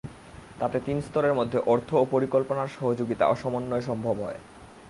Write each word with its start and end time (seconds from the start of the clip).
তাতে 0.59 0.77
তিন 0.79 0.97
স্তরের 1.01 1.33
মধ্যে 1.33 1.59
অর্থ 1.65 1.89
ও 1.93 2.03
পরিকল্পনার 2.11 2.73
সহযোগিতা 2.79 3.23
ও 3.27 3.33
সমন্বয় 3.35 3.81
সম্ভব 3.81 4.15
হয়। 4.21 4.39